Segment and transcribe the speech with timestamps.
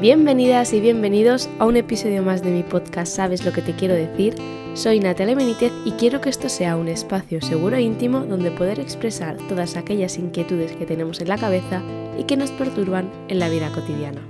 [0.00, 3.92] Bienvenidas y bienvenidos a un episodio más de mi podcast ¿Sabes lo que te quiero
[3.92, 4.34] decir?
[4.72, 8.80] Soy Natalia Benítez y quiero que esto sea un espacio seguro e íntimo donde poder
[8.80, 11.82] expresar todas aquellas inquietudes que tenemos en la cabeza
[12.18, 14.22] y que nos perturban en la vida cotidiana.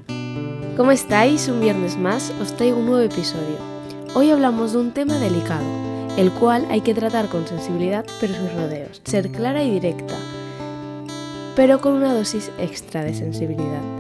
[0.77, 1.47] ¿Cómo estáis?
[1.47, 3.59] Un viernes más os traigo un nuevo episodio.
[4.17, 5.65] Hoy hablamos de un tema delicado,
[6.17, 10.17] el cual hay que tratar con sensibilidad pero sus rodeos, ser clara y directa,
[11.55, 14.00] pero con una dosis extra de sensibilidad.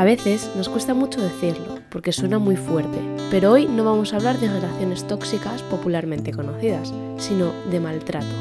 [0.00, 2.98] A veces nos cuesta mucho decirlo, porque suena muy fuerte,
[3.30, 8.34] pero hoy no vamos a hablar de relaciones tóxicas popularmente conocidas, sino de maltrato.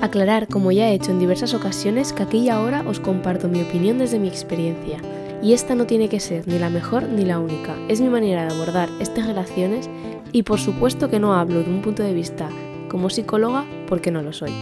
[0.00, 3.60] Aclarar, como ya he hecho en diversas ocasiones, que aquí y ahora os comparto mi
[3.60, 5.00] opinión desde mi experiencia,
[5.42, 8.44] y esta no tiene que ser ni la mejor ni la única, es mi manera
[8.44, 9.90] de abordar estas relaciones
[10.30, 12.48] y por supuesto que no hablo de un punto de vista
[12.88, 14.52] como psicóloga porque no lo soy.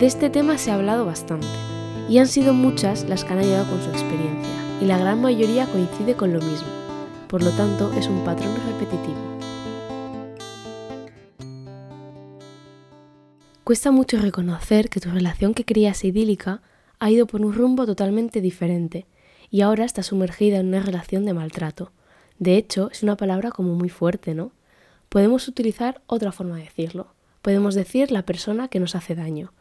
[0.00, 1.46] De este tema se ha hablado bastante,
[2.08, 5.66] y han sido muchas las que han ayudado con su experiencia, y la gran mayoría
[5.66, 6.66] coincide con lo mismo,
[7.28, 9.20] por lo tanto es un patrón repetitivo.
[13.62, 16.62] Cuesta mucho reconocer que tu relación que creías idílica
[16.98, 19.06] ha ido por un rumbo totalmente diferente
[19.50, 21.92] y ahora está sumergida en una relación de maltrato.
[22.40, 24.50] De hecho, es una palabra como muy fuerte, ¿no?
[25.10, 27.14] Podemos utilizar otra forma de decirlo.
[27.40, 29.52] Podemos decir la persona que nos hace daño,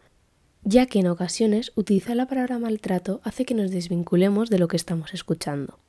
[0.64, 4.78] ya que en ocasiones utilizar la palabra maltrato hace que nos desvinculemos de lo que
[4.78, 5.80] estamos escuchando.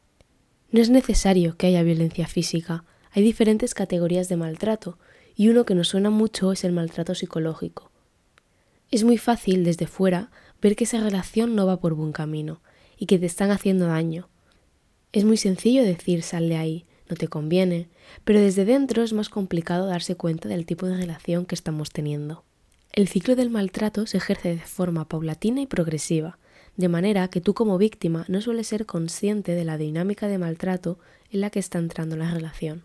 [0.71, 4.99] No es necesario que haya violencia física, hay diferentes categorías de maltrato,
[5.35, 7.91] y uno que nos suena mucho es el maltrato psicológico.
[8.91, 12.63] Es muy fácil desde fuera ver que esa relación no va por buen camino
[12.97, 14.29] y que te están haciendo daño.
[15.13, 17.89] Es muy sencillo decir sal de ahí, no te conviene,
[18.25, 22.45] pero desde dentro es más complicado darse cuenta del tipo de relación que estamos teniendo.
[22.93, 26.37] El ciclo del maltrato se ejerce de forma paulatina y progresiva,
[26.77, 30.99] de manera que tú como víctima no sueles ser consciente de la dinámica de maltrato
[31.31, 32.85] en la que está entrando la relación.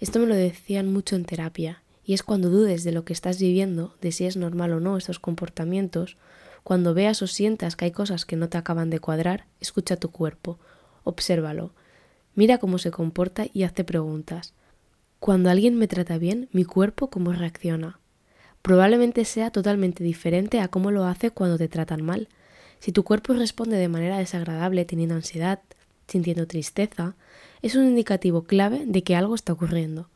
[0.00, 3.40] Esto me lo decían mucho en terapia, y es cuando dudes de lo que estás
[3.40, 6.18] viviendo, de si es normal o no estos comportamientos,
[6.62, 10.10] cuando veas o sientas que hay cosas que no te acaban de cuadrar, escucha tu
[10.10, 10.58] cuerpo,
[11.04, 11.72] obsérvalo,
[12.34, 14.52] mira cómo se comporta y hazte preguntas.
[15.20, 17.98] Cuando alguien me trata bien, mi cuerpo cómo reacciona,
[18.62, 22.28] probablemente sea totalmente diferente a cómo lo hace cuando te tratan mal.
[22.80, 25.60] Si tu cuerpo responde de manera desagradable teniendo ansiedad,
[26.08, 27.14] sintiendo tristeza,
[27.60, 30.08] es un indicativo clave de que algo está ocurriendo.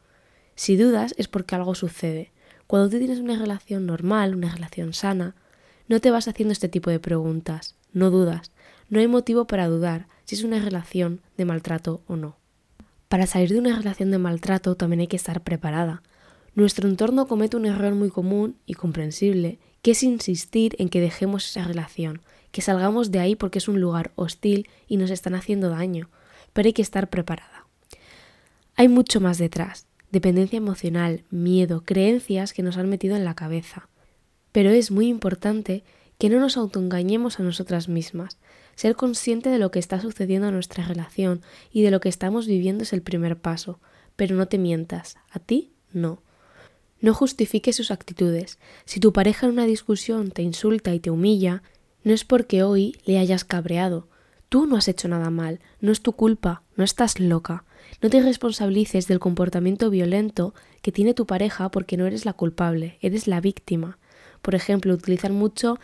[0.54, 2.30] Si dudas es porque algo sucede.
[2.66, 5.34] Cuando tú tienes una relación normal, una relación sana,
[5.88, 8.50] no te vas haciendo este tipo de preguntas, no dudas,
[8.88, 12.36] no hay motivo para dudar si es una relación de maltrato o no.
[13.08, 16.02] Para salir de una relación de maltrato también hay que estar preparada.
[16.56, 21.46] Nuestro entorno comete un error muy común y comprensible, que es insistir en que dejemos
[21.46, 25.68] esa relación, que salgamos de ahí porque es un lugar hostil y nos están haciendo
[25.68, 26.08] daño,
[26.54, 27.66] pero hay que estar preparada.
[28.74, 33.90] Hay mucho más detrás, dependencia emocional, miedo, creencias que nos han metido en la cabeza.
[34.50, 35.84] Pero es muy importante
[36.16, 38.38] que no nos autoengañemos a nosotras mismas.
[38.76, 42.46] Ser consciente de lo que está sucediendo en nuestra relación y de lo que estamos
[42.46, 43.78] viviendo es el primer paso,
[44.16, 46.22] pero no te mientas, a ti no.
[47.00, 48.58] No justifiques sus actitudes.
[48.84, 51.62] Si tu pareja en una discusión te insulta y te humilla,
[52.04, 54.08] no es porque hoy le hayas cabreado.
[54.48, 57.64] Tú no has hecho nada mal, no es tu culpa, no estás loca.
[58.00, 62.98] No te responsabilices del comportamiento violento que tiene tu pareja porque no eres la culpable,
[63.00, 63.98] eres la víctima.
[64.42, 65.78] Por ejemplo, utilizar mucho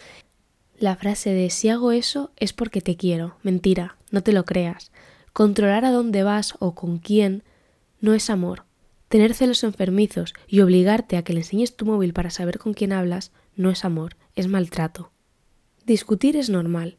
[0.78, 3.36] la frase de si hago eso es porque te quiero.
[3.42, 4.92] Mentira, no te lo creas.
[5.32, 7.42] Controlar a dónde vas o con quién
[8.00, 8.64] no es amor,
[9.12, 12.94] Tener celos enfermizos y obligarte a que le enseñes tu móvil para saber con quién
[12.94, 15.10] hablas no es amor, es maltrato.
[15.84, 16.96] Discutir es normal.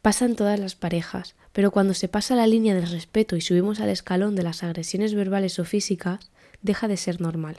[0.00, 3.80] Pasa en todas las parejas, pero cuando se pasa la línea del respeto y subimos
[3.80, 6.30] al escalón de las agresiones verbales o físicas,
[6.62, 7.58] deja de ser normal.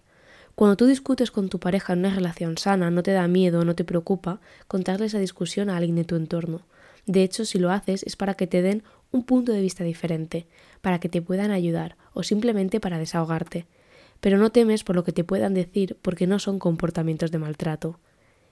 [0.56, 3.76] Cuando tú discutes con tu pareja en una relación sana, no te da miedo no
[3.76, 6.64] te preocupa contarle esa discusión a alguien de tu entorno.
[7.06, 8.82] De hecho, si lo haces es para que te den
[9.12, 10.48] un punto de vista diferente,
[10.82, 13.68] para que te puedan ayudar o simplemente para desahogarte
[14.24, 18.00] pero no temes por lo que te puedan decir porque no son comportamientos de maltrato.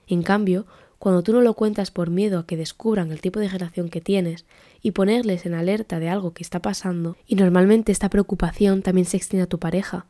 [0.06, 0.66] En cambio,
[0.98, 4.02] cuando tú no lo cuentas por miedo a que descubran el tipo de relación que
[4.02, 4.44] tienes
[4.82, 9.16] y ponerles en alerta de algo que está pasando, y normalmente esta preocupación también se
[9.16, 10.04] extiende a tu pareja,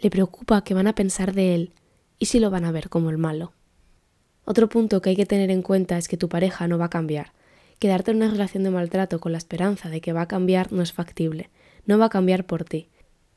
[0.00, 1.72] le preocupa que van a pensar de él
[2.20, 3.52] y si lo van a ver como el malo.
[4.44, 6.90] Otro punto que hay que tener en cuenta es que tu pareja no va a
[6.90, 7.32] cambiar.
[7.80, 10.80] Quedarte en una relación de maltrato con la esperanza de que va a cambiar no
[10.80, 11.50] es factible,
[11.86, 12.88] no va a cambiar por ti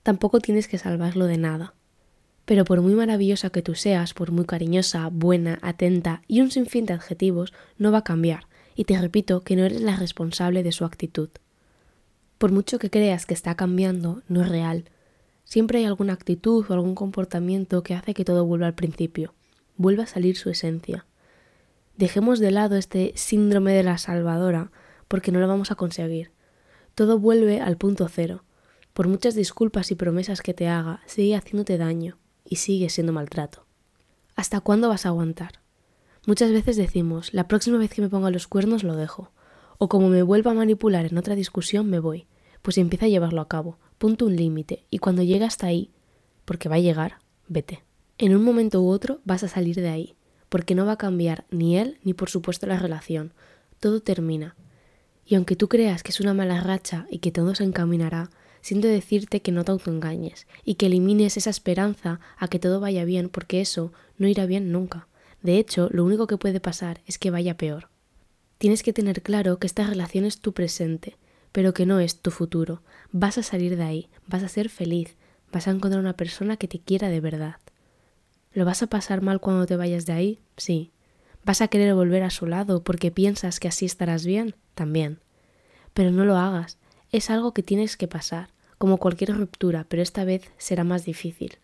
[0.03, 1.73] tampoco tienes que salvarlo de nada.
[2.45, 6.85] Pero por muy maravillosa que tú seas, por muy cariñosa, buena, atenta y un sinfín
[6.85, 10.71] de adjetivos, no va a cambiar, y te repito que no eres la responsable de
[10.71, 11.29] su actitud.
[12.37, 14.85] Por mucho que creas que está cambiando, no es real.
[15.43, 19.35] Siempre hay alguna actitud o algún comportamiento que hace que todo vuelva al principio,
[19.77, 21.05] vuelva a salir su esencia.
[21.97, 24.71] Dejemos de lado este síndrome de la salvadora
[25.07, 26.31] porque no lo vamos a conseguir.
[26.95, 28.43] Todo vuelve al punto cero.
[28.93, 33.65] Por muchas disculpas y promesas que te haga, sigue haciéndote daño y sigue siendo maltrato.
[34.35, 35.61] ¿Hasta cuándo vas a aguantar?
[36.27, 39.31] Muchas veces decimos, la próxima vez que me ponga los cuernos lo dejo,
[39.77, 42.27] o como me vuelva a manipular en otra discusión me voy,
[42.61, 45.91] pues empieza a llevarlo a cabo, punto un límite, y cuando llega hasta ahí,
[46.45, 47.83] porque va a llegar, vete.
[48.17, 50.15] En un momento u otro vas a salir de ahí,
[50.49, 53.33] porque no va a cambiar ni él ni por supuesto la relación.
[53.79, 54.55] Todo termina.
[55.25, 58.29] Y aunque tú creas que es una mala racha y que todo se encaminará,
[58.61, 63.05] siento decirte que no te autoengañes y que elimines esa esperanza a que todo vaya
[63.05, 65.07] bien, porque eso no irá bien nunca.
[65.41, 67.89] De hecho, lo único que puede pasar es que vaya peor.
[68.57, 71.17] Tienes que tener claro que esta relación es tu presente,
[71.51, 72.83] pero que no es tu futuro.
[73.11, 75.15] Vas a salir de ahí, vas a ser feliz,
[75.51, 77.55] vas a encontrar una persona que te quiera de verdad.
[78.53, 80.39] ¿Lo vas a pasar mal cuando te vayas de ahí?
[80.57, 80.91] Sí.
[81.43, 84.55] ¿Vas a querer volver a su lado porque piensas que así estarás bien?
[84.75, 85.19] También.
[85.93, 86.77] Pero no lo hagas.
[87.11, 91.57] Es algo que tienes que pasar, como cualquier ruptura, pero esta vez será más difícil.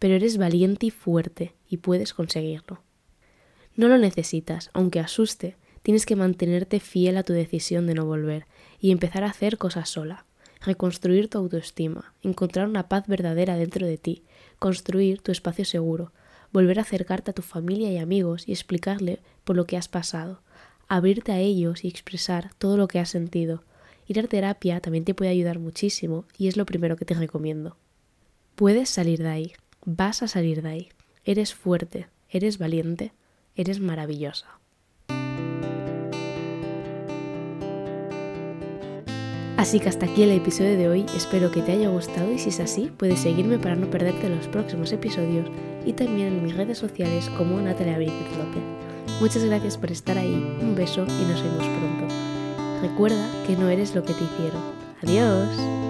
[0.00, 2.82] Pero eres valiente y fuerte y puedes conseguirlo.
[3.76, 8.46] No lo necesitas, aunque asuste, tienes que mantenerte fiel a tu decisión de no volver
[8.80, 10.26] y empezar a hacer cosas sola,
[10.62, 14.24] reconstruir tu autoestima, encontrar una paz verdadera dentro de ti,
[14.58, 16.12] construir tu espacio seguro,
[16.52, 20.42] volver a acercarte a tu familia y amigos y explicarle por lo que has pasado,
[20.88, 23.62] abrirte a ellos y expresar todo lo que has sentido.
[24.08, 27.76] Ir a terapia también te puede ayudar muchísimo y es lo primero que te recomiendo.
[28.54, 29.52] Puedes salir de ahí,
[29.84, 30.88] vas a salir de ahí.
[31.24, 33.12] Eres fuerte, eres valiente,
[33.54, 34.58] eres maravillosa.
[39.58, 42.48] Así que hasta aquí el episodio de hoy, espero que te haya gustado y si
[42.48, 45.50] es así, puedes seguirme para no perderte los próximos episodios
[45.84, 48.62] y también en mis redes sociales como Natalia López.
[49.20, 50.32] Muchas gracias por estar ahí,
[50.62, 52.37] un beso y nos vemos pronto.
[52.80, 54.62] Recuerda que no eres lo que te hicieron.
[55.02, 55.87] Adiós.